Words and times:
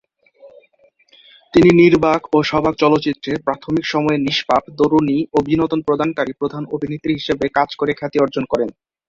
তিনি 1.53 1.69
নির্বাক 1.81 2.21
ও 2.33 2.47
সবাক 2.51 2.73
চলচ্চিত্রের 2.75 3.37
প্রাথমিক 3.45 3.85
সময়ে 3.85 4.17
নিষ্পাপ, 4.17 4.63
তরুণী 4.77 5.19
ও 5.33 5.47
বিনোদন 5.47 5.79
প্রদানকারী 5.87 6.31
প্রধান 6.39 6.63
অভিনেত্রী 6.75 7.11
হিসেবে 7.15 7.45
কাজ 7.57 7.69
করে 7.79 7.91
খ্যাতি 7.99 8.17
অর্জন 8.19 8.43
করেন। 8.51 8.69